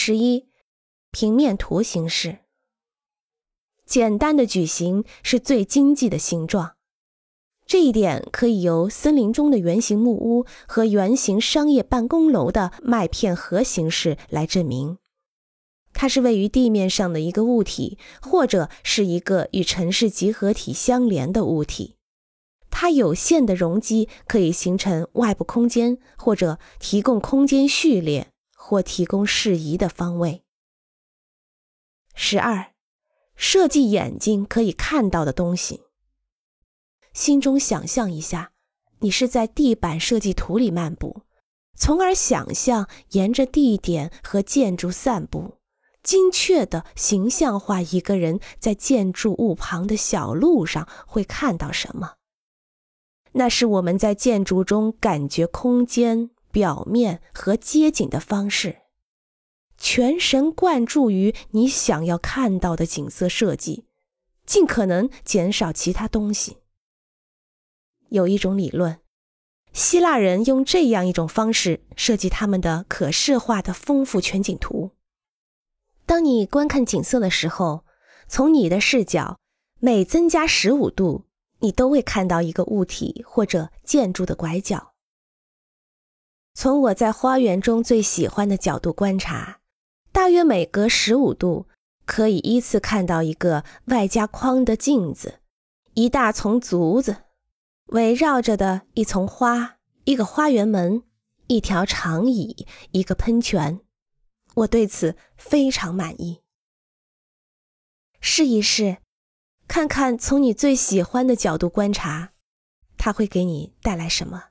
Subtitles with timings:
[0.00, 0.46] 十一，
[1.10, 2.38] 平面图形式。
[3.84, 6.76] 简单的矩形是最经济的形状，
[7.66, 14.98] 这一点可以由森林中的圆形木屋和圆形商业办公楼的麦片盒形式来证明。
[15.92, 21.96] 它是位于地面上的一个物体，或者是一个与城市集合体相连的物体。
[22.70, 28.30] 它有限的容积可以形成外部空间，或者提供空间序列，
[28.68, 30.44] 或提供适宜的方位。
[32.14, 32.74] 十二。
[33.34, 35.84] 设计眼睛可以看到的东西。
[37.14, 38.52] 心中想象一下，
[38.98, 41.22] 你是在地板设计图里漫步，
[41.74, 45.54] 从而想象沿着地点和建筑散步，
[46.02, 52.16] 精确的形象化一个人在建筑物旁的小路上会看到什么。
[53.32, 58.82] 那是我们在建筑中感觉空间表面和街景的方式。
[59.76, 63.84] 全神贯注于你想要看到的景色设计，
[64.44, 66.58] 尽可能减少其他东西。
[68.08, 68.98] 有一种理论，
[69.72, 74.90] 希腊人用这样一种方式设计他们的可视化的丰富全景图。
[76.04, 77.84] 当你观看景色的时候，
[78.26, 79.38] 从你的视角
[79.78, 81.26] 每增加十五度，
[81.60, 84.94] 你都会看到一个物体或者建筑的拐角。
[86.60, 89.60] 从我在花园中最喜欢的角度观察。
[90.10, 91.68] 大约每隔十五度，
[92.04, 95.38] 可以依次看到一个外加框的镜子，
[95.94, 97.18] 一大丛竹子，
[97.90, 101.04] 围绕着的一丛花，一个花园门，
[101.46, 103.78] 一条长椅，一个喷泉。
[104.56, 106.42] 我对此非常满意。
[108.18, 108.96] 试一试，
[109.68, 112.32] 看看从你最喜欢的角度观察，
[112.96, 114.47] 它会给你带来什么。